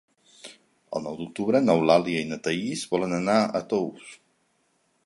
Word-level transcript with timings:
El 0.99 1.03
nou 1.07 1.19
d'octubre 1.19 1.61
n'Eulàlia 1.65 2.25
i 2.25 2.33
na 2.33 2.41
Thaís 2.49 2.87
volen 2.95 3.15
anar 3.23 3.39
a 3.41 3.63
Tous. 3.75 4.13